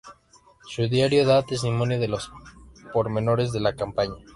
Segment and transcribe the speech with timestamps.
[0.67, 2.31] Su diario da testimonio de los
[2.91, 4.15] pormenores de la campaña.